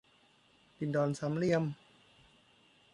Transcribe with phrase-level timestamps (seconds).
[0.77, 1.63] ดินดอนสามเหลี่ยม